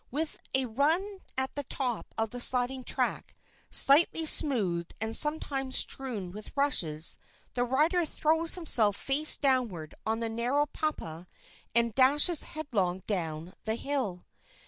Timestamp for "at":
1.37-1.53